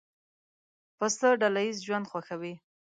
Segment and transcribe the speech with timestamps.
[0.97, 2.53] پسه ډله ییز ژوند خوښوي.